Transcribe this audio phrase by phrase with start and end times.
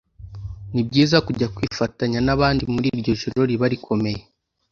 [0.73, 4.21] Ni byiza kujya kwifatanya n’abandi muri iryo joro riba rikomeye